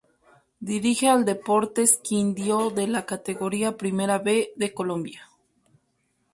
Dirige 0.71 1.09
al 1.09 1.25
Deportes 1.25 1.97
Quindío 2.03 2.71
de 2.71 2.87
la 2.87 3.05
Categoría 3.05 3.77
Primera 3.77 4.17
B 4.17 4.51
de 4.55 4.73
Colombia. 4.73 5.29